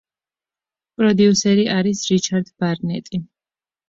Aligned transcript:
პროდიუსერი 1.01 1.65
არის 1.73 2.01
რიჩარდ 2.13 2.49
ბარნეტი. 2.65 3.21